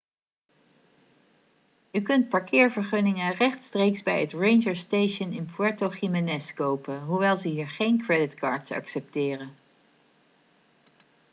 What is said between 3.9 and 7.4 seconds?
bij het ranger station in puerto jiménez kopen hoewel